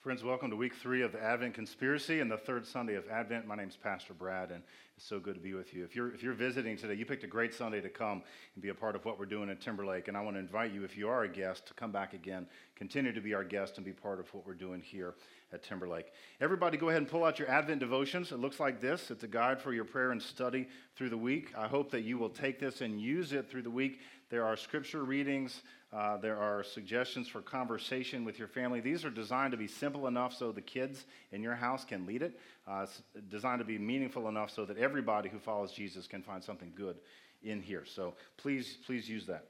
[0.00, 3.44] Friends, welcome to week three of the Advent Conspiracy and the third Sunday of Advent.
[3.44, 4.62] My name's Pastor Brad, and
[4.96, 5.84] it's so good to be with you.
[5.84, 8.22] If you're, if you're visiting today, you picked a great Sunday to come
[8.54, 10.72] and be a part of what we're doing at Timberlake, and I want to invite
[10.72, 12.46] you, if you are a guest, to come back again,
[12.76, 15.14] continue to be our guest, and be part of what we're doing here
[15.52, 16.12] at Timberlake.
[16.40, 18.30] Everybody, go ahead and pull out your Advent devotions.
[18.30, 21.52] It looks like this it's a guide for your prayer and study through the week.
[21.58, 23.98] I hope that you will take this and use it through the week.
[24.28, 25.62] There are scripture readings
[25.92, 28.80] uh, there are suggestions for conversation with your family.
[28.80, 32.22] These are designed to be simple enough so the kids in your house can lead
[32.22, 32.38] it.
[32.68, 36.42] Uh, it's designed to be meaningful enough so that everybody who follows Jesus can find
[36.42, 36.96] something good
[37.42, 37.84] in here.
[37.86, 39.46] So please, please use that.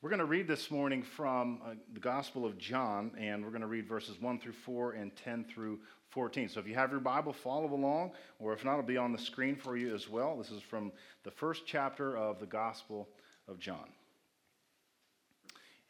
[0.00, 3.62] We're going to read this morning from uh, the Gospel of John, and we're going
[3.62, 5.78] to read verses 1 through 4 and 10 through
[6.10, 6.48] 14.
[6.48, 9.18] So if you have your Bible, follow along, or if not, it'll be on the
[9.18, 10.36] screen for you as well.
[10.36, 10.90] This is from
[11.22, 13.08] the first chapter of the Gospel
[13.48, 13.88] of John.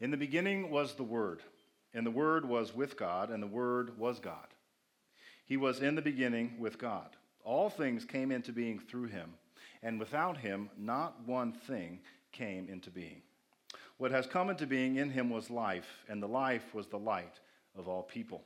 [0.00, 1.42] In the beginning was the Word,
[1.92, 4.48] and the Word was with God, and the Word was God.
[5.46, 7.16] He was in the beginning with God.
[7.44, 9.34] All things came into being through him,
[9.82, 12.00] and without him, not one thing
[12.32, 13.22] came into being.
[13.98, 17.38] What has come into being in him was life, and the life was the light
[17.76, 18.42] of all people.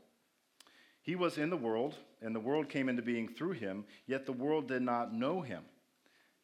[1.03, 4.33] He was in the world, and the world came into being through him, yet the
[4.33, 5.63] world did not know him.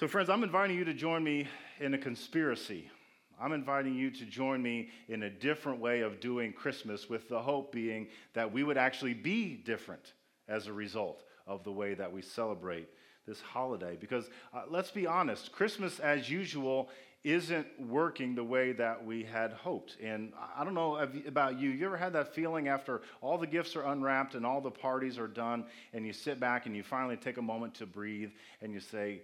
[0.00, 1.46] So, friends, I'm inviting you to join me
[1.78, 2.90] in a conspiracy
[3.38, 7.40] I'm inviting you to join me in a different way of doing Christmas, with the
[7.40, 10.12] hope being that we would actually be different
[10.46, 12.88] as a result of the way that we celebrate
[13.26, 13.96] this holiday.
[13.98, 16.90] Because uh, let's be honest, Christmas as usual
[17.24, 19.96] isn't working the way that we had hoped.
[20.02, 20.96] And I don't know
[21.26, 24.60] about you, you ever had that feeling after all the gifts are unwrapped and all
[24.60, 27.86] the parties are done, and you sit back and you finally take a moment to
[27.86, 28.30] breathe
[28.62, 29.22] and you say,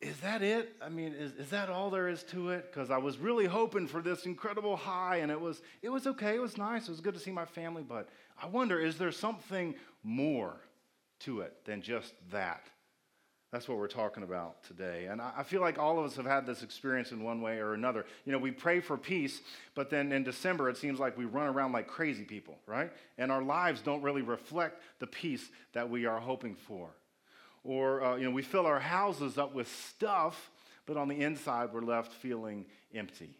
[0.00, 0.76] is that it?
[0.82, 2.70] I mean, is, is that all there is to it?
[2.70, 6.34] Because I was really hoping for this incredible high, and it was, it was okay.
[6.34, 6.88] It was nice.
[6.88, 7.82] It was good to see my family.
[7.82, 8.08] But
[8.40, 10.56] I wonder, is there something more
[11.20, 12.68] to it than just that?
[13.54, 15.06] That's what we're talking about today.
[15.06, 17.74] And I feel like all of us have had this experience in one way or
[17.74, 18.04] another.
[18.24, 19.42] You know, we pray for peace,
[19.76, 22.90] but then in December, it seems like we run around like crazy people, right?
[23.16, 26.90] And our lives don't really reflect the peace that we are hoping for.
[27.64, 30.50] Or, uh, you know, we fill our houses up with stuff,
[30.86, 33.30] but on the inside, we're left feeling empty.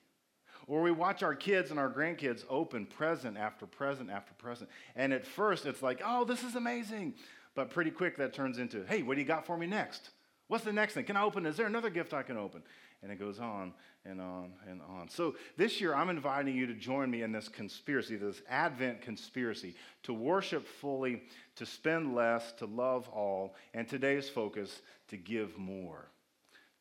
[0.67, 4.71] Or we watch our kids and our grandkids open present after present after present.
[4.97, 7.15] And at first, it's like, oh, this is amazing.
[7.55, 10.11] But pretty quick, that turns into, hey, what do you got for me next?
[10.49, 11.05] What's the next thing?
[11.05, 11.45] Can I open?
[11.47, 12.63] Is there another gift I can open?
[13.05, 13.75] And it goes on
[14.07, 15.11] and on and on.
[15.11, 19.75] So this year, I'm inviting you to join me in this conspiracy, this Advent conspiracy,
[20.05, 21.23] to worship fully,
[21.57, 26.09] to spend less, to love all, and today's focus, to give more.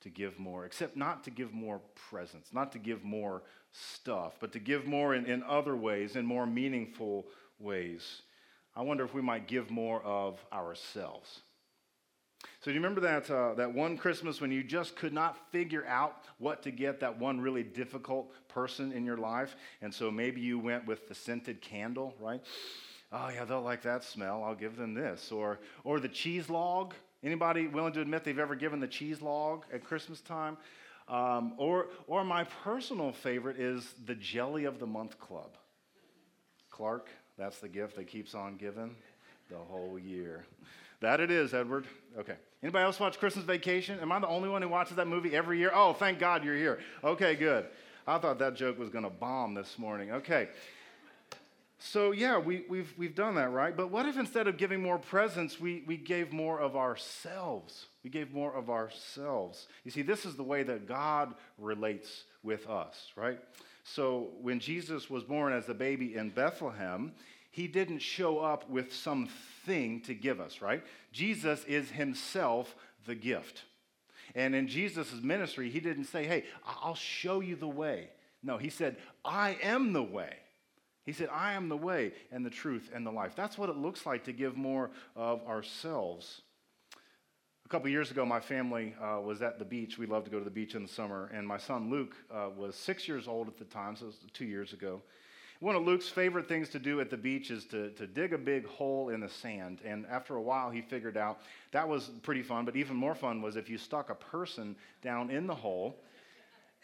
[0.04, 1.80] To give more, except not to give more
[2.10, 6.26] presents, not to give more stuff, but to give more in, in other ways, in
[6.26, 7.26] more meaningful
[7.60, 8.22] ways.
[8.76, 11.42] I wonder if we might give more of ourselves.
[12.60, 15.86] So, do you remember that, uh, that one Christmas when you just could not figure
[15.86, 19.56] out what to get that one really difficult person in your life?
[19.82, 22.42] And so maybe you went with the scented candle, right?
[23.12, 24.44] Oh, yeah, they'll like that smell.
[24.44, 25.32] I'll give them this.
[25.32, 26.94] Or, or the cheese log.
[27.24, 30.58] Anybody willing to admit they've ever given the cheese log at Christmas time?
[31.08, 35.58] Um, or, or my personal favorite is the Jelly of the Month Club.
[36.70, 38.96] Clark, that's the gift that keeps on giving
[39.50, 40.46] the whole year.
[41.04, 41.86] That it is, Edward.
[42.18, 42.36] Okay.
[42.64, 44.00] Anybody else watch Christmas Vacation?
[44.00, 45.70] Am I the only one who watches that movie every year?
[45.74, 46.80] Oh, thank God you're here.
[47.04, 47.66] Okay, good.
[48.08, 50.14] I thought that joke was going to bomb this morning.
[50.14, 50.48] Okay.
[51.78, 53.76] So, yeah, we, we've, we've done that, right?
[53.76, 57.88] But what if instead of giving more presents, we, we gave more of ourselves?
[58.06, 59.68] We gave more of ourselves.
[59.84, 63.42] You see, this is the way that God relates with us, right?
[63.84, 67.12] So, when Jesus was born as a baby in Bethlehem,
[67.54, 70.84] he didn't show up with something to give us, right?
[71.12, 73.62] Jesus is himself the gift.
[74.34, 78.10] And in Jesus' ministry, he didn't say, Hey, I'll show you the way.
[78.42, 80.34] No, he said, I am the way.
[81.06, 83.34] He said, I am the way and the truth and the life.
[83.36, 86.42] That's what it looks like to give more of ourselves.
[87.68, 90.00] A couple years ago, my family uh, was at the beach.
[90.00, 91.30] We love to go to the beach in the summer.
[91.32, 94.18] And my son Luke uh, was six years old at the time, so it was
[94.34, 95.04] two years ago.
[95.60, 98.38] One of Luke's favorite things to do at the beach is to, to dig a
[98.38, 99.80] big hole in the sand.
[99.86, 101.40] And after a while, he figured out
[101.72, 102.66] that was pretty fun.
[102.66, 105.98] But even more fun was if you stuck a person down in the hole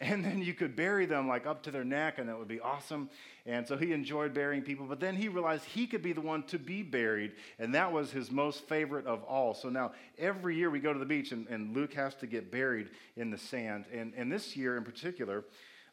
[0.00, 2.60] and then you could bury them like up to their neck and that would be
[2.60, 3.10] awesome
[3.44, 6.42] and so he enjoyed burying people but then he realized he could be the one
[6.44, 10.70] to be buried and that was his most favorite of all so now every year
[10.70, 13.84] we go to the beach and, and luke has to get buried in the sand
[13.92, 15.44] and, and this year in particular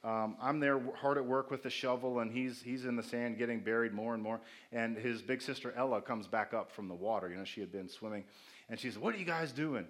[0.08, 3.38] um, i'm there hard at work with the shovel and he's, he's in the sand
[3.38, 4.40] getting buried more and more
[4.72, 7.72] and his big sister ella comes back up from the water you know she had
[7.72, 8.24] been swimming
[8.70, 9.86] and she says what are you guys doing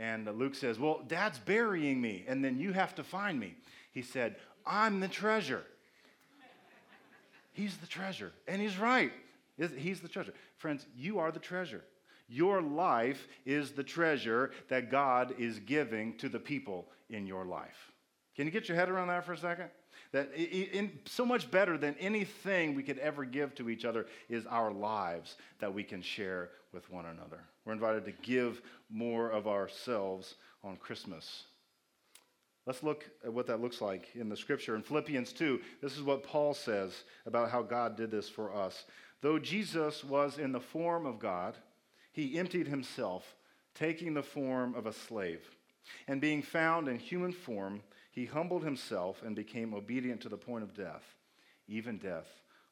[0.00, 3.54] and Luke says, Well, dad's burying me, and then you have to find me.
[3.92, 5.62] He said, I'm the treasure.
[7.52, 8.32] He's the treasure.
[8.48, 9.12] And he's right.
[9.76, 10.32] He's the treasure.
[10.56, 11.84] Friends, you are the treasure.
[12.30, 17.89] Your life is the treasure that God is giving to the people in your life.
[18.36, 19.70] Can you get your head around that for a second?
[20.12, 24.46] That in, so much better than anything we could ever give to each other is
[24.46, 27.40] our lives that we can share with one another.
[27.64, 30.34] We're invited to give more of ourselves
[30.64, 31.44] on Christmas.
[32.66, 34.76] Let's look at what that looks like in the scripture.
[34.76, 38.84] In Philippians 2, this is what Paul says about how God did this for us.
[39.22, 41.56] Though Jesus was in the form of God,
[42.12, 43.34] he emptied himself,
[43.74, 45.40] taking the form of a slave.
[46.06, 50.64] And being found in human form, he humbled himself and became obedient to the point
[50.64, 51.04] of death,
[51.68, 52.28] even death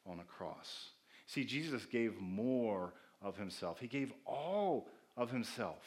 [0.06, 0.90] on a cross.
[1.26, 2.92] See, Jesus gave more
[3.22, 3.78] of himself.
[3.78, 5.82] He gave all of himself,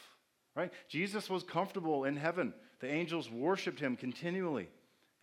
[0.55, 0.71] right?
[0.87, 2.53] Jesus was comfortable in heaven.
[2.79, 4.69] The angels worshiped him continually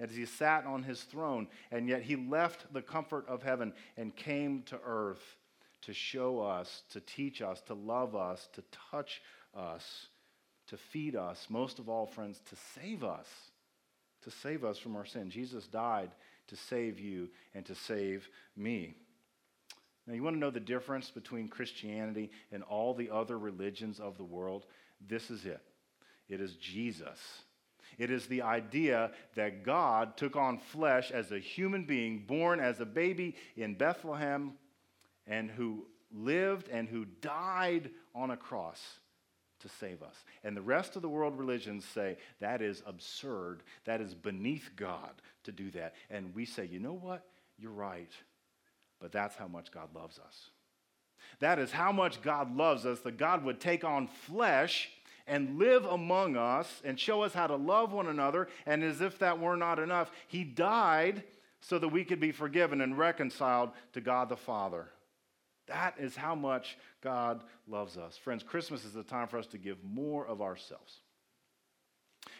[0.00, 4.14] as he sat on his throne, and yet he left the comfort of heaven and
[4.14, 5.36] came to earth
[5.82, 9.22] to show us, to teach us, to love us, to touch
[9.56, 10.08] us,
[10.68, 13.26] to feed us, most of all, friends, to save us,
[14.28, 15.30] to save us from our sin.
[15.30, 16.10] Jesus died
[16.48, 18.94] to save you and to save me.
[20.06, 24.16] Now, you want to know the difference between Christianity and all the other religions of
[24.16, 24.66] the world?
[25.06, 25.60] This is it
[26.28, 27.18] it is Jesus.
[27.96, 32.80] It is the idea that God took on flesh as a human being, born as
[32.80, 34.52] a baby in Bethlehem,
[35.26, 38.80] and who lived and who died on a cross
[39.60, 40.24] to save us.
[40.44, 43.62] And the rest of the world religions say that is absurd.
[43.84, 45.10] That is beneath God
[45.44, 45.94] to do that.
[46.10, 47.24] And we say, you know what?
[47.58, 48.12] You're right.
[49.00, 50.50] But that's how much God loves us.
[51.40, 54.90] That is how much God loves us, that God would take on flesh
[55.26, 58.48] and live among us and show us how to love one another.
[58.66, 61.22] And as if that were not enough, He died
[61.60, 64.88] so that we could be forgiven and reconciled to God the Father.
[65.68, 68.16] That is how much God loves us.
[68.16, 71.00] Friends, Christmas is a time for us to give more of ourselves.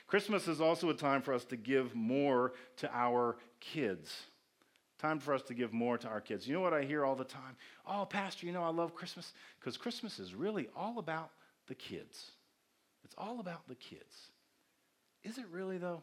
[0.07, 4.11] Christmas is also a time for us to give more to our kids.
[4.99, 6.49] Time for us to give more to our kids.
[6.49, 7.57] You know what I hear all the time?
[7.87, 11.31] Oh, Pastor, you know I love Christmas because Christmas is really all about
[11.69, 12.33] the kids.
[13.05, 14.31] It's all about the kids.
[15.23, 16.03] Is it really, though?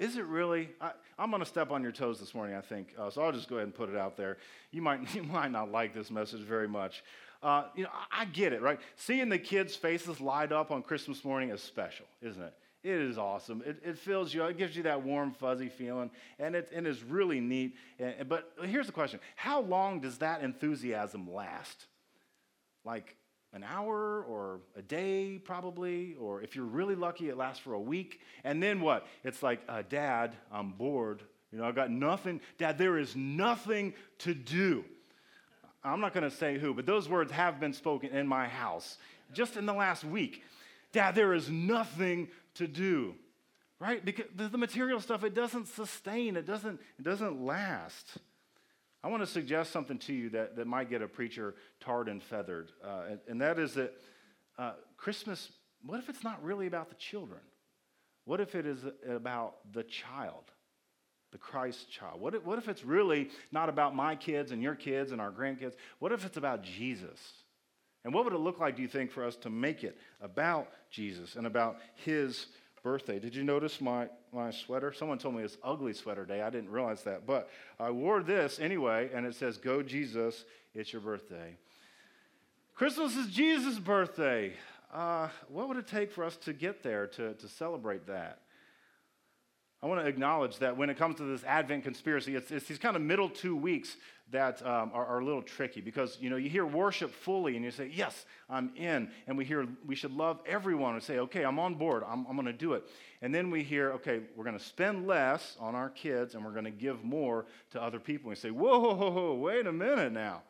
[0.00, 0.70] Is it really?
[0.80, 2.94] I, am going to step on your toes this morning, I think.
[2.98, 4.38] Uh, so I'll just go ahead and put it out there.
[4.70, 7.04] You might, you might not like this message very much.
[7.42, 8.80] Uh, you know, I, I get it, right?
[8.96, 12.54] Seeing the kids' faces light up on Christmas morning is special, isn't it?
[12.82, 13.62] It is awesome.
[13.66, 17.04] It, it fills you, it gives you that warm, fuzzy feeling, and it, it is
[17.04, 17.76] really neat.
[17.98, 21.84] And, but here's the question How long does that enthusiasm last?
[22.86, 23.16] Like
[23.52, 27.80] an hour or a day, probably, or if you're really lucky, it lasts for a
[27.80, 28.20] week.
[28.44, 29.06] And then what?
[29.24, 31.22] It's like, uh, Dad, I'm bored.
[31.52, 32.40] You know, I've got nothing.
[32.58, 34.84] Dad, there is nothing to do.
[35.82, 38.98] I'm not going to say who, but those words have been spoken in my house
[39.32, 40.42] just in the last week.
[40.92, 43.14] Dad, there is nothing to do.
[43.78, 44.04] Right?
[44.04, 48.18] Because the material stuff, it doesn't sustain, it doesn't, it doesn't last.
[49.02, 52.22] I want to suggest something to you that, that might get a preacher tarred and
[52.22, 53.94] feathered, uh, and, and, that is that
[54.58, 55.50] uh, Christmas,
[55.84, 57.40] what if it's not really about the children?
[58.24, 60.44] What if it is about the child,
[61.32, 62.20] the Christ child?
[62.20, 65.30] What if, what if it's really not about my kids and your kids and our
[65.30, 65.74] grandkids?
[65.98, 67.18] What if it's about Jesus?
[68.04, 70.68] And what would it look like, do you think, for us to make it about
[70.90, 72.46] Jesus and about his
[72.82, 73.18] birthday.
[73.18, 74.92] Did you notice my, my sweater?
[74.92, 76.42] Someone told me it's ugly sweater day.
[76.42, 77.26] I didn't realize that.
[77.26, 80.44] But I wore this anyway, and it says, Go Jesus,
[80.74, 81.56] it's your birthday.
[82.74, 84.54] Christmas is Jesus' birthday.
[84.92, 88.40] Uh, what would it take for us to get there to, to celebrate that?
[89.82, 92.78] I want to acknowledge that when it comes to this Advent conspiracy, it's, it's these
[92.78, 93.96] kind of middle two weeks
[94.30, 97.64] that um, are, are, a little tricky because you know you hear worship fully and
[97.64, 101.44] you say yes i'm in and we hear we should love everyone and say okay
[101.44, 102.84] i'm on board i'm, I'm going to do it
[103.22, 106.52] and then we hear okay we're going to spend less on our kids and we're
[106.52, 109.66] going to give more to other people and we say whoa, whoa, whoa, whoa wait
[109.66, 110.42] a minute now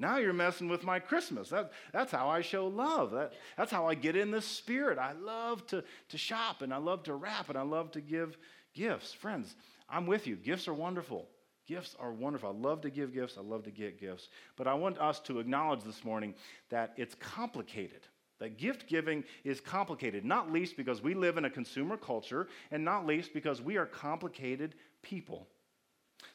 [0.00, 1.48] now you're messing with my Christmas.
[1.48, 3.10] That, that's how I show love.
[3.10, 4.96] That, that's how I get in the spirit.
[4.96, 8.38] I love to, to shop and I love to wrap and I love to give
[8.74, 9.12] gifts.
[9.12, 9.54] Friends,
[9.88, 10.36] I'm with you.
[10.36, 11.28] Gifts are wonderful.
[11.66, 12.48] Gifts are wonderful.
[12.48, 13.36] I love to give gifts.
[13.36, 14.28] I love to get gifts.
[14.56, 16.34] But I want us to acknowledge this morning
[16.70, 18.00] that it's complicated.
[18.38, 22.84] That gift giving is complicated, not least because we live in a consumer culture, and
[22.84, 25.48] not least because we are complicated people.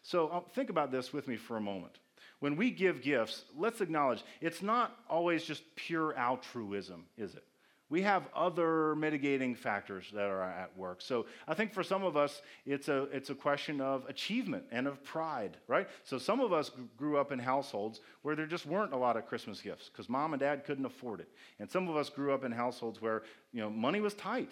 [0.02, 2.00] So uh, think about this with me for a moment.
[2.40, 7.46] When we give gifts, let's acknowledge it's not always just pure altruism, is it?
[7.94, 11.00] We have other mitigating factors that are at work.
[11.00, 14.88] So I think for some of us, it's a, it's a question of achievement and
[14.88, 15.88] of pride, right?
[16.04, 19.28] So some of us grew up in households where there just weren't a lot of
[19.28, 21.30] Christmas gifts because mom and dad couldn't afford it.
[21.60, 23.22] And some of us grew up in households where,
[23.52, 24.50] you know, money was tight.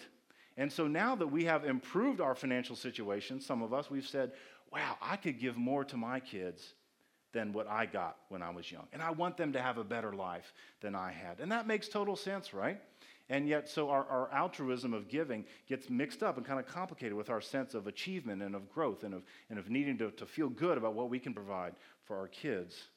[0.56, 4.30] And so now that we have improved our financial situation, some of us, we've said,
[4.72, 6.74] wow, I could give more to my kids
[7.32, 8.86] than what I got when I was young.
[8.92, 11.40] And I want them to have a better life than I had.
[11.40, 12.80] And that makes total sense, right?
[13.28, 17.14] And yet, so our, our altruism of giving gets mixed up and kind of complicated
[17.14, 20.26] with our sense of achievement and of growth and of, and of needing to, to
[20.26, 21.74] feel good about what we can provide
[22.04, 22.88] for our kids.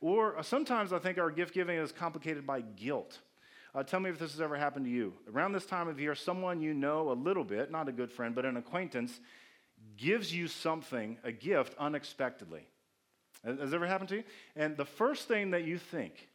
[0.00, 3.18] Or uh, sometimes I think our gift giving is complicated by guilt.
[3.74, 5.14] Uh, tell me if this has ever happened to you.
[5.32, 8.34] Around this time of year, someone you know a little bit, not a good friend,
[8.34, 9.18] but an acquaintance,
[9.96, 12.68] gives you something, a gift, unexpectedly.
[13.44, 14.24] Has ever happened to you?
[14.56, 16.28] And the first thing that you think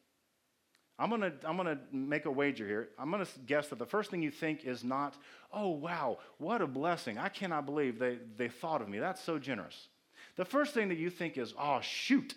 [0.99, 2.89] I'm to I'm to make a wager here.
[2.99, 5.15] I'm to guess that the first thing you think is not,
[5.53, 7.17] oh, wow, what a blessing.
[7.17, 8.99] I cannot believe they, they thought of me.
[8.99, 9.87] That's so generous.
[10.35, 12.35] The first thing that you think is, oh, shoot,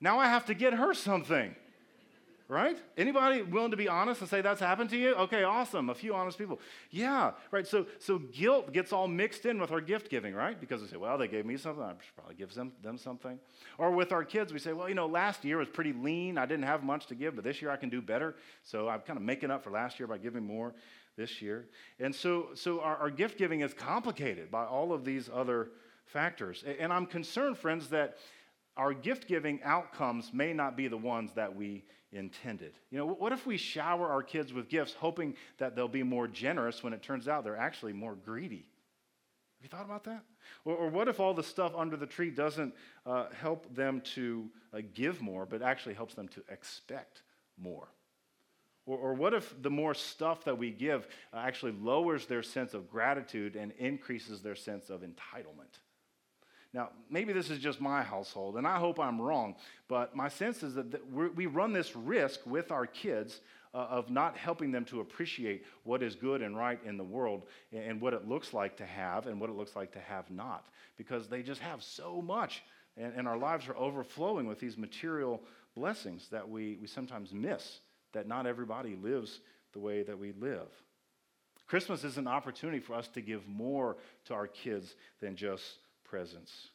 [0.00, 1.54] now I have to get her something
[2.48, 2.78] right?
[2.96, 5.14] Anybody willing to be honest and say that's happened to you?
[5.14, 5.90] Okay, awesome.
[5.90, 6.58] A few honest people.
[6.90, 7.66] Yeah, right.
[7.66, 10.58] So, so guilt gets all mixed in with our gift giving, right?
[10.58, 11.84] Because we say, well, they gave me something.
[11.84, 13.38] I should probably give them, them something.
[13.76, 16.38] Or with our kids, we say, well, you know, last year was pretty lean.
[16.38, 18.34] I didn't have much to give, but this year I can do better.
[18.62, 20.72] So I'm kind of making up for last year by giving more
[21.18, 21.66] this year.
[22.00, 25.68] And so, so our, our gift giving is complicated by all of these other
[26.06, 26.64] factors.
[26.78, 28.16] And I'm concerned, friends, that
[28.78, 32.72] our gift giving outcomes may not be the ones that we intended.
[32.90, 36.28] You know, what if we shower our kids with gifts hoping that they'll be more
[36.28, 38.66] generous when it turns out they're actually more greedy?
[39.58, 40.22] Have you thought about that?
[40.64, 42.72] Or, or what if all the stuff under the tree doesn't
[43.04, 47.22] uh, help them to uh, give more, but actually helps them to expect
[47.60, 47.88] more?
[48.86, 52.72] Or, or what if the more stuff that we give uh, actually lowers their sense
[52.72, 55.80] of gratitude and increases their sense of entitlement?
[56.74, 59.56] Now, maybe this is just my household, and I hope I'm wrong,
[59.88, 63.40] but my sense is that we run this risk with our kids
[63.72, 67.44] uh, of not helping them to appreciate what is good and right in the world
[67.72, 70.66] and what it looks like to have and what it looks like to have not,
[70.96, 72.62] because they just have so much,
[72.96, 75.42] and, and our lives are overflowing with these material
[75.74, 77.80] blessings that we, we sometimes miss,
[78.12, 79.40] that not everybody lives
[79.72, 80.68] the way that we live.
[81.66, 83.96] Christmas is an opportunity for us to give more
[84.26, 85.76] to our kids than just
[86.08, 86.68] presents.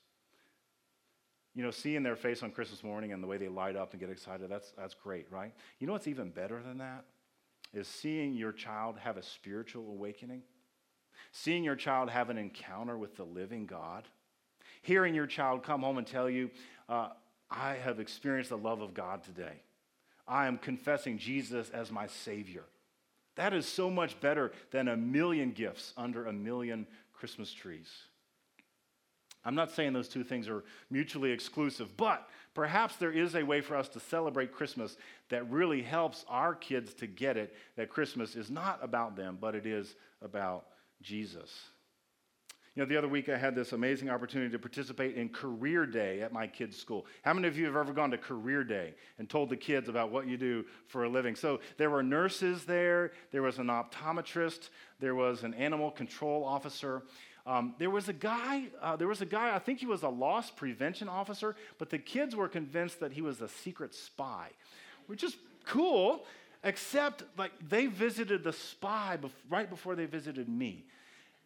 [1.55, 3.99] You know, seeing their face on Christmas morning and the way they light up and
[3.99, 5.53] get excited, that's, that's great, right?
[5.79, 7.05] You know what's even better than that?
[7.73, 10.41] Is seeing your child have a spiritual awakening,
[11.31, 14.07] seeing your child have an encounter with the living God,
[14.81, 16.49] hearing your child come home and tell you,
[16.89, 17.09] uh,
[17.49, 19.61] I have experienced the love of God today.
[20.27, 22.63] I am confessing Jesus as my Savior.
[23.35, 27.89] That is so much better than a million gifts under a million Christmas trees.
[29.45, 33.61] I'm not saying those two things are mutually exclusive, but perhaps there is a way
[33.61, 34.97] for us to celebrate Christmas
[35.29, 39.55] that really helps our kids to get it that Christmas is not about them, but
[39.55, 40.65] it is about
[41.01, 41.51] Jesus.
[42.75, 46.21] You know, the other week I had this amazing opportunity to participate in Career Day
[46.21, 47.05] at my kids' school.
[47.21, 50.09] How many of you have ever gone to Career Day and told the kids about
[50.09, 51.35] what you do for a living?
[51.35, 54.69] So there were nurses there, there was an optometrist,
[54.99, 57.03] there was an animal control officer.
[57.45, 60.09] Um, there was a guy, uh, there was a guy, I think he was a
[60.09, 64.49] loss prevention officer, but the kids were convinced that he was a secret spy,
[65.07, 65.35] which is
[65.65, 66.23] cool,
[66.63, 70.85] except like they visited the spy bef- right before they visited me.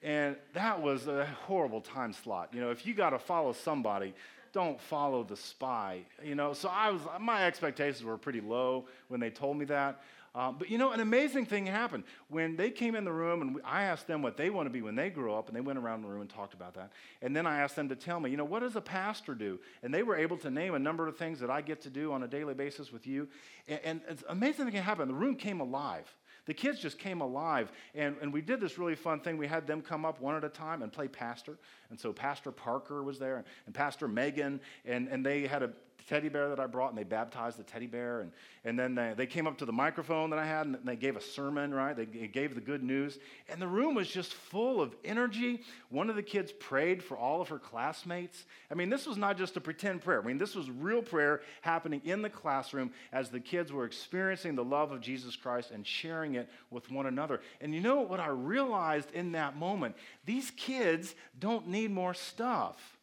[0.04, 2.50] And that was a horrible time slot.
[2.54, 4.14] You know, if you got to follow somebody,
[4.54, 6.02] don't follow the spy.
[6.24, 10.02] You know, so I was, my expectations were pretty low when they told me that.
[10.38, 12.04] Um, but you know, an amazing thing happened.
[12.30, 14.84] When they came in the room and I asked them what they want to be
[14.84, 16.92] when they grow up, and they went around the room and talked about that.
[17.24, 19.60] And then I asked them to tell me, you know, what does a pastor do?
[19.82, 22.14] And they were able to name a number of things that I get to do
[22.14, 23.28] on a daily basis with you.
[23.68, 25.10] And, and it's amazing thing happened.
[25.10, 26.06] The room came alive
[26.48, 27.72] the kids just came alive.
[27.94, 29.38] And, and we did this really fun thing.
[29.38, 31.58] We had them come up one at a time and play pastor.
[31.90, 35.72] And so Pastor Parker was there and, and Pastor Megan, and, and they had a
[36.08, 38.22] teddy bear that I brought, and they baptized the teddy bear.
[38.22, 38.32] And,
[38.64, 41.18] and then they, they came up to the microphone that I had, and they gave
[41.18, 41.96] a sermon, right?
[41.96, 43.20] They gave the good news.
[43.50, 45.62] And the room was just full of energy.
[45.90, 48.46] One of the kids prayed for all of her classmates.
[48.72, 50.22] I mean, this was not just a pretend prayer.
[50.22, 54.56] I mean, this was real prayer happening in the classroom as the kids were experiencing
[54.56, 57.42] the love of Jesus Christ and sharing it with one another.
[57.60, 59.96] And you know what I realized in that moment?
[60.26, 62.98] These kids don't need more stuff.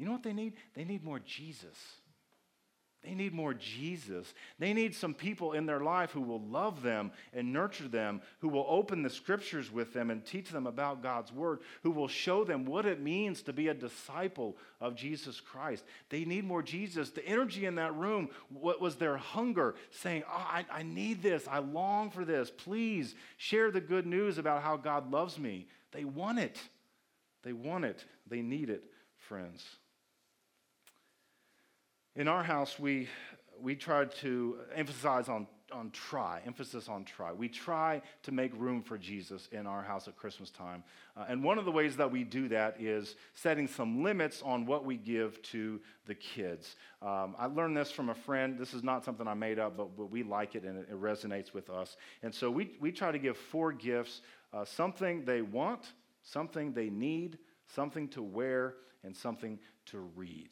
[0.00, 0.54] You know what they need?
[0.74, 1.76] They need more Jesus.
[3.02, 4.34] They need more Jesus.
[4.58, 8.48] They need some people in their life who will love them and nurture them, who
[8.48, 12.44] will open the scriptures with them and teach them about God's word, who will show
[12.44, 15.84] them what it means to be a disciple of Jesus Christ.
[16.10, 17.08] They need more Jesus.
[17.08, 21.48] The energy in that room, what was their hunger, saying, oh, I, I need this.
[21.48, 22.50] I long for this.
[22.50, 25.68] Please share the good news about how God loves me.
[25.92, 26.58] They want it.
[27.44, 28.04] They want it.
[28.28, 28.84] They need it,
[29.16, 29.64] friends.
[32.16, 33.08] In our house, we,
[33.60, 37.32] we try to emphasize on, on try, emphasis on try.
[37.32, 40.82] We try to make room for Jesus in our house at Christmas time.
[41.16, 44.66] Uh, and one of the ways that we do that is setting some limits on
[44.66, 46.74] what we give to the kids.
[47.00, 48.58] Um, I learned this from a friend.
[48.58, 51.00] This is not something I made up, but, but we like it and it, it
[51.00, 51.96] resonates with us.
[52.24, 54.20] And so we, we try to give four gifts
[54.52, 55.92] uh, something they want,
[56.24, 57.38] something they need,
[57.68, 58.74] something to wear,
[59.04, 60.48] and something to read.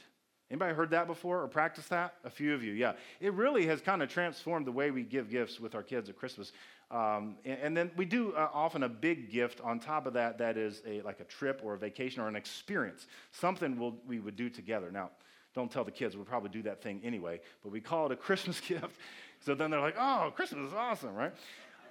[0.51, 2.15] Anybody heard that before or practiced that?
[2.25, 2.95] A few of you, yeah.
[3.21, 6.17] It really has kind of transformed the way we give gifts with our kids at
[6.17, 6.53] Christmas.
[6.91, 10.39] Um, and, and, then we do uh, often a big gift on top of that
[10.39, 14.21] that is a, like a trip or a vacation or an experience, something we'll, we
[14.21, 14.91] would do together.
[14.91, 15.11] Now,
[15.55, 18.17] don't tell the kids, we'll probably do that thing anyway, but we call it a
[18.29, 18.97] Christmas gift.
[19.45, 21.33] So then they're like, oh, Christmas is awesome, right?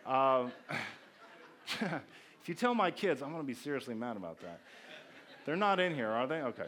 [0.08, 0.52] Um,
[2.42, 4.62] if you tell my kids, I'm going to be seriously mad about that.
[5.46, 6.42] They're not in here, are they?
[6.42, 6.68] Okay.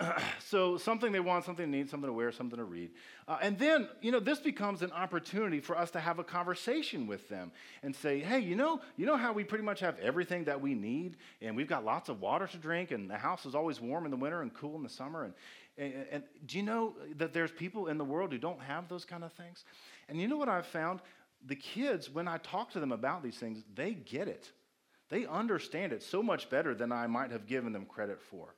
[0.38, 2.90] so something they want, something they need, something to wear, something to read.
[3.28, 7.06] Uh, and then, you know, this becomes an opportunity for us to have a conversation
[7.06, 10.44] with them and say, hey, you know, you know how we pretty much have everything
[10.44, 13.54] that we need and we've got lots of water to drink and the house is
[13.54, 15.24] always warm in the winter and cool in the summer.
[15.24, 15.34] And,
[15.76, 19.04] and, and do you know that there's people in the world who don't have those
[19.04, 19.64] kind of things?
[20.08, 21.00] And you know what I've found?
[21.46, 24.50] The kids, when I talk to them about these things, they get it.
[25.08, 28.54] They understand it so much better than I might have given them credit for.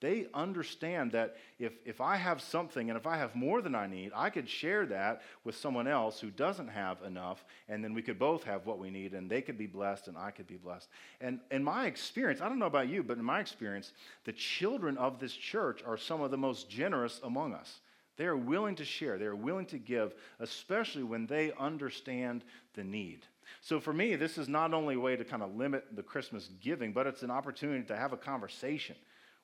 [0.00, 3.86] They understand that if, if I have something and if I have more than I
[3.86, 8.02] need, I could share that with someone else who doesn't have enough, and then we
[8.02, 10.58] could both have what we need, and they could be blessed, and I could be
[10.58, 10.88] blessed.
[11.22, 13.92] And in my experience, I don't know about you, but in my experience,
[14.24, 17.80] the children of this church are some of the most generous among us.
[18.18, 22.84] They are willing to share, they are willing to give, especially when they understand the
[22.84, 23.20] need.
[23.62, 26.50] So for me, this is not only a way to kind of limit the Christmas
[26.60, 28.96] giving, but it's an opportunity to have a conversation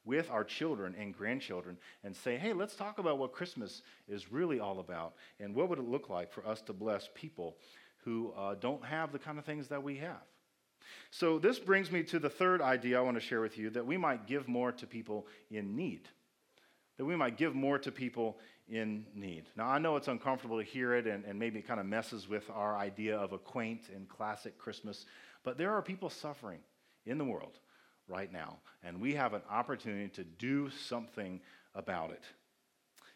[0.04, 4.58] with our children and grandchildren and say, hey, let's talk about what Christmas is really
[4.58, 7.56] all about and what would it look like for us to bless people
[8.04, 10.22] who uh, don't have the kind of things that we have.
[11.10, 13.86] So, this brings me to the third idea I want to share with you that
[13.86, 16.08] we might give more to people in need.
[16.98, 18.38] That we might give more to people
[18.68, 19.44] in need.
[19.56, 22.28] Now, I know it's uncomfortable to hear it, and, and maybe it kind of messes
[22.28, 25.06] with our idea of a quaint and classic Christmas,
[25.44, 26.60] but there are people suffering
[27.06, 27.58] in the world
[28.12, 28.59] right now.
[28.85, 31.40] And we have an opportunity to do something
[31.75, 32.22] about it.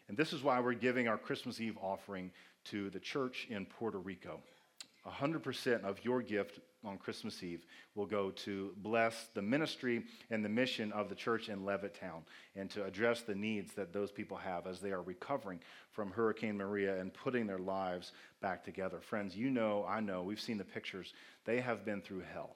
[0.09, 2.31] And this is why we're giving our Christmas Eve offering
[2.65, 4.39] to the church in Puerto Rico.
[5.05, 10.49] 100% of your gift on Christmas Eve will go to bless the ministry and the
[10.49, 12.23] mission of the church in Levittown
[12.55, 15.59] and to address the needs that those people have as they are recovering
[15.91, 18.99] from Hurricane Maria and putting their lives back together.
[18.99, 21.13] Friends, you know, I know, we've seen the pictures.
[21.45, 22.55] They have been through hell.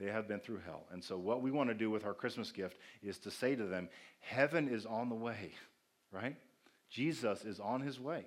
[0.00, 0.86] They have been through hell.
[0.90, 3.64] And so, what we want to do with our Christmas gift is to say to
[3.64, 3.88] them,
[4.20, 5.52] Heaven is on the way,
[6.10, 6.36] right?
[6.88, 8.24] Jesus is on his way.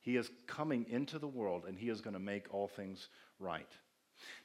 [0.00, 3.68] He is coming into the world and he is going to make all things right.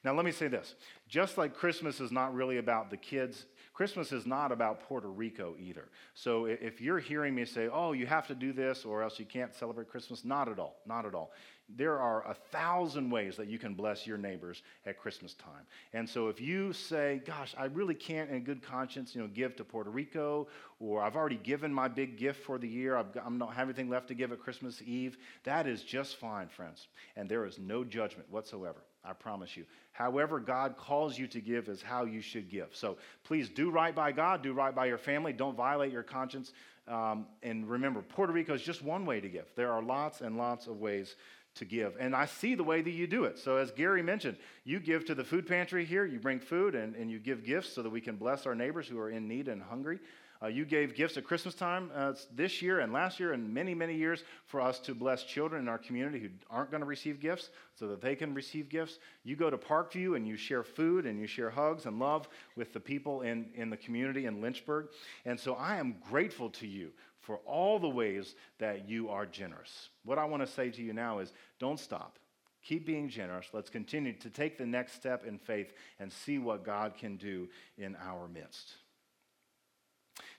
[0.04, 0.76] Now, let me say this
[1.08, 5.56] just like Christmas is not really about the kids, Christmas is not about Puerto Rico
[5.60, 5.90] either.
[6.16, 9.26] So if you're hearing me say, oh, you have to do this or else you
[9.26, 10.78] can't celebrate Christmas, not at all.
[10.88, 11.32] Not at all.
[11.76, 15.66] There are a thousand ways that you can bless your neighbors at Christmas time.
[15.94, 19.56] And so if you say, gosh, I really can't in good conscience, you know, give
[19.58, 20.48] to Puerto Rico,
[20.80, 23.90] or I've already given my big gift for the year, I've I don't have anything
[23.90, 26.88] left to give at Christmas Eve, that is just fine, friends.
[27.18, 28.80] And there is no judgment whatsoever.
[29.04, 29.66] I promise you.
[29.92, 32.70] However, God calls you to give is how you should give.
[32.74, 36.52] So please do right by God, do right by your family, don't violate your conscience.
[36.88, 39.46] Um, and remember, Puerto Rico is just one way to give.
[39.56, 41.16] There are lots and lots of ways
[41.58, 41.96] to give.
[42.00, 43.38] And I see the way that you do it.
[43.40, 46.96] So, as Gary mentioned, you give to the food pantry here, you bring food and,
[46.96, 49.48] and you give gifts so that we can bless our neighbors who are in need
[49.48, 50.00] and hungry.
[50.42, 53.74] Uh, you gave gifts at Christmas time uh, this year and last year and many,
[53.74, 57.20] many years for us to bless children in our community who aren't going to receive
[57.20, 59.00] gifts so that they can receive gifts.
[59.24, 62.72] You go to Parkview and you share food and you share hugs and love with
[62.72, 64.90] the people in, in the community in Lynchburg.
[65.26, 66.92] And so I am grateful to you
[67.28, 69.90] for all the ways that you are generous.
[70.06, 72.20] What I want to say to you now is don't stop.
[72.64, 73.48] Keep being generous.
[73.52, 77.50] Let's continue to take the next step in faith and see what God can do
[77.78, 78.76] in our midst.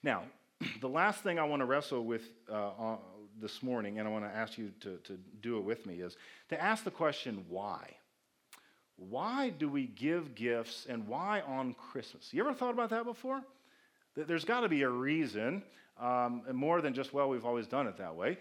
[0.03, 0.23] Now,
[0.81, 2.97] the last thing I want to wrestle with uh,
[3.39, 6.17] this morning, and I want to ask you to, to do it with me, is
[6.49, 7.97] to ask the question why?
[8.97, 12.31] Why do we give gifts and why on Christmas?
[12.33, 13.43] You ever thought about that before?
[14.17, 15.63] There's got to be a reason,
[16.01, 18.39] um, more than just, well, we've always done it that way.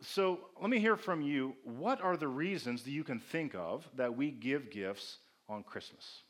[0.00, 1.56] So let me hear from you.
[1.64, 6.22] What are the reasons that you can think of that we give gifts on Christmas?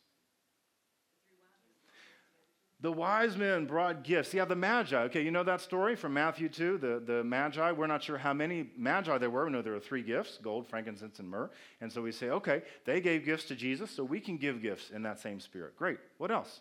[2.80, 4.34] The wise men brought gifts.
[4.34, 4.96] Yeah, the Magi.
[5.04, 7.72] Okay, you know that story from Matthew 2, the, the Magi.
[7.72, 9.46] We're not sure how many Magi there were.
[9.46, 11.50] We know there were three gifts gold, frankincense, and myrrh.
[11.80, 14.90] And so we say, okay, they gave gifts to Jesus, so we can give gifts
[14.90, 15.74] in that same spirit.
[15.76, 15.98] Great.
[16.18, 16.60] What else?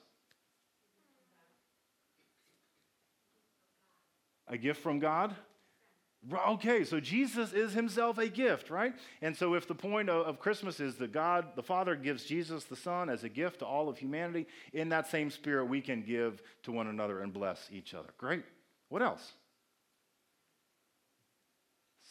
[4.48, 5.36] A gift from God?
[6.34, 8.96] Okay, so Jesus is himself a gift, right?
[9.22, 12.76] And so, if the point of, Christmas is that God, the Father, gives Jesus the
[12.76, 16.42] Son as a gift to all of humanity, in that same spirit, we can give
[16.64, 18.10] to one another and bless each other.
[18.18, 18.44] Great.
[18.90, 19.34] What else?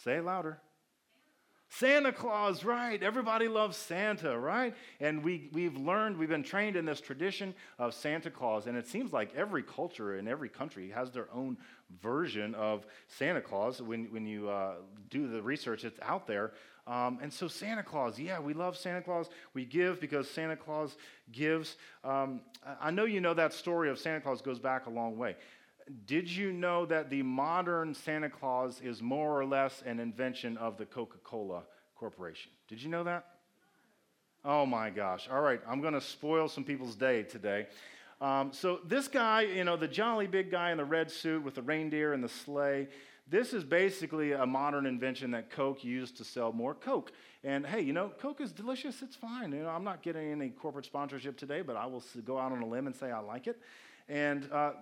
[0.05, 0.61] Say it louder.
[1.79, 3.03] Santa Claus, right?
[3.03, 4.75] Everybody loves Santa, right?
[5.01, 8.69] And we, we've learned, we've been trained in this tradition of Santa Claus.
[8.69, 11.57] And it seems like every culture in every country has their own
[12.01, 13.83] version of Santa Claus.
[13.83, 14.75] When, when you uh,
[15.11, 16.53] do the research, it's out there.
[16.87, 19.29] Um, and so, Santa Claus, yeah, we love Santa Claus.
[19.55, 20.97] We give because Santa Claus
[21.33, 21.77] gives.
[22.05, 22.43] Um,
[22.81, 25.35] I know you know that story of Santa Claus goes back a long way.
[26.07, 30.79] Did you know that the modern Santa Claus is more or less an invention of
[30.79, 31.62] the Coca Cola
[31.94, 32.51] Corporation?
[32.68, 33.27] Did you know that?
[34.44, 35.29] Oh my gosh.
[35.31, 37.66] All right, I'm going to spoil some people's day today.
[38.20, 41.55] Um, so, this guy, you know, the jolly big guy in the red suit with
[41.55, 42.88] the reindeer and the sleigh,
[43.29, 47.12] this is basically a modern invention that Coke used to sell more Coke.
[47.42, 49.03] And hey, you know, Coke is delicious.
[49.03, 49.53] It's fine.
[49.53, 52.62] You know, I'm not getting any corporate sponsorship today, but I will go out on
[52.62, 53.59] a limb and say I like it.
[54.09, 54.73] And uh,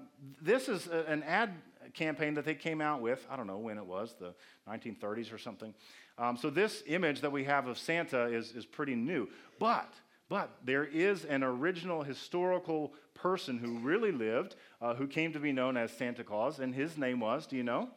[0.41, 1.51] this is a, an ad
[1.95, 3.27] campaign that they came out with.
[3.31, 4.35] I don't know when it was, the
[4.69, 5.75] 1930s or something.
[6.19, 9.29] Um, so this image that we have of Santa is, is pretty new.
[9.59, 9.93] But,
[10.29, 15.53] but there is an original historical person who really lived, uh, who came to be
[15.53, 17.89] known as Santa Claus, and his name was, do you know?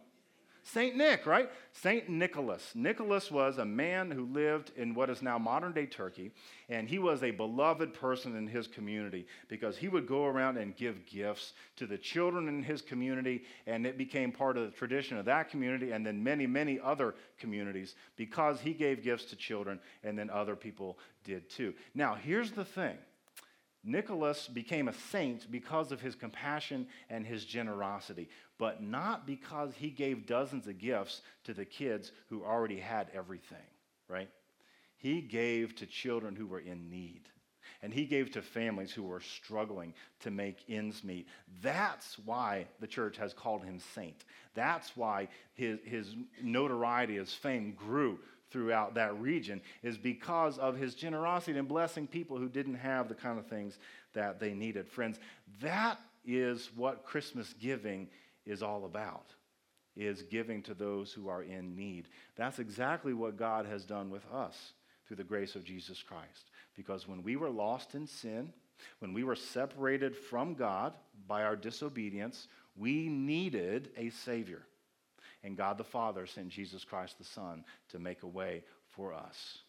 [0.68, 1.52] Saint Nick, right?
[1.74, 2.72] Saint Nicholas.
[2.74, 6.32] Nicholas was a man who lived in what is now modern day Turkey,
[6.70, 10.76] and he was a beloved person in his community because he would go around and
[10.76, 15.18] give gifts to the children in his community, and it became part of the tradition
[15.18, 19.80] of that community and then many, many other communities because he gave gifts to children,
[20.04, 21.76] and then other people did too.
[21.94, 22.98] Now, here's the thing
[23.86, 29.92] Nicholas became a saint because of his compassion and his generosity, but not because he
[29.92, 33.58] gave dozens of gifts to the kids who already had everything,
[34.10, 34.30] right?
[34.98, 37.30] He gave to children who were in need.
[37.82, 41.28] And he gave to families who were struggling to make ends meet.
[41.62, 44.26] That's why the church has called him saint.
[44.56, 48.20] That's why his, his notoriety, his fame grew
[48.56, 53.14] throughout that region is because of his generosity and blessing people who didn't have the
[53.14, 53.78] kind of things
[54.14, 54.88] that they needed.
[54.88, 55.20] Friends,
[55.62, 58.08] that is what Christmas giving
[58.46, 59.26] is all about.
[59.98, 62.08] Is giving to those who are in need.
[62.38, 64.72] That's exactly what God has done with us
[65.06, 66.50] through the grace of Jesus Christ.
[66.78, 68.54] Because when we were lost in sin,
[69.00, 70.94] when we were separated from God
[71.28, 74.62] by our disobedience, we needed a Savior.
[75.46, 79.60] And God the Father sent Jesus Christ the Son to make a way for us.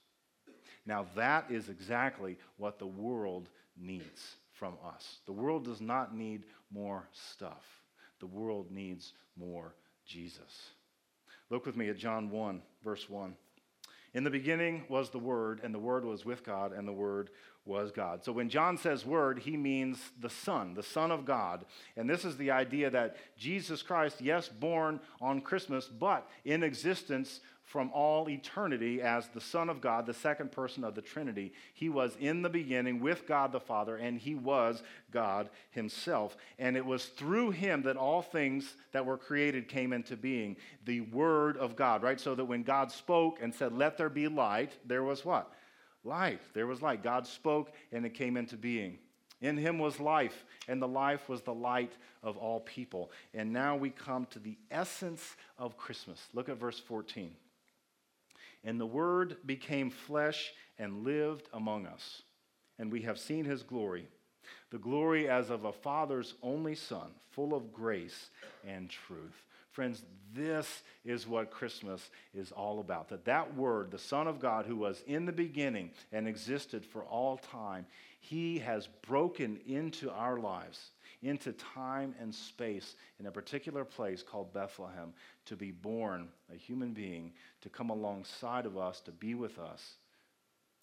[0.87, 5.19] Now, that is exactly what the world needs from us.
[5.27, 7.65] The world does not need more stuff,
[8.21, 9.75] the world needs more
[10.07, 10.71] Jesus.
[11.51, 13.37] Look with me at John 1, verse 1.
[14.15, 17.29] In the beginning was the Word, and the Word was with God, and the Word
[17.67, 18.25] was God.
[18.25, 21.65] So when John says Word, he means the Son, the Son of God.
[21.97, 27.41] And this is the idea that Jesus Christ, yes, born on Christmas, but in existence
[27.67, 31.53] from all eternity as the Son of God, the second person of the Trinity.
[31.75, 36.37] He was in the beginning with God the Father, and he was God himself.
[36.61, 40.57] And it was through him that all things that were created came into being.
[40.85, 42.21] The Word of God, right?
[42.21, 45.53] So that when God spoke and said, Let there be light, there was what?
[46.07, 46.41] Light.
[46.55, 47.03] There was light.
[47.03, 48.99] God spoke, and it came into being.
[49.43, 51.93] In him was life, and the life was the light
[52.23, 53.11] of all people.
[53.35, 56.29] And now we come to the essence of Christmas.
[56.33, 57.33] Look at verse 14.
[58.65, 62.23] And the Word became flesh and lived among us.
[62.79, 64.07] And we have seen his glory,
[64.71, 68.31] the glory as of a father's only son, full of grace
[68.67, 69.45] and truth.
[69.77, 70.03] Friends,
[70.35, 73.11] this is what Christmas is all about.
[73.11, 77.03] That that word, the Son of God who was in the beginning and existed for
[77.05, 77.85] all time,
[78.19, 84.55] he has broken into our lives into time and space in a particular place called
[84.55, 85.13] Bethlehem
[85.45, 89.97] to be born, a human being, to come alongside of us, to be with us.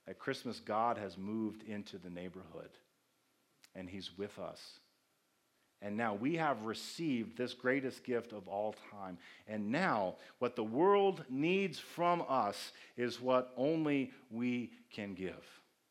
[0.07, 2.69] At Christmas, God has moved into the neighborhood,
[3.73, 4.79] and He's with us.
[5.83, 9.17] And now we have received this greatest gift of all time.
[9.49, 15.43] And now, what the world needs from us is what only we can give.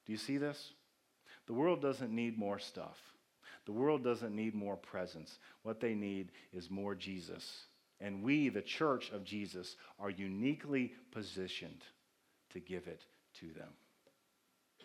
[0.07, 0.73] Do you see this?
[1.47, 2.99] The world doesn't need more stuff.
[3.67, 5.39] The world doesn't need more presents.
[5.63, 7.67] What they need is more Jesus.
[8.01, 11.83] And we, the church of Jesus, are uniquely positioned
[12.51, 13.05] to give it
[13.41, 13.69] to them.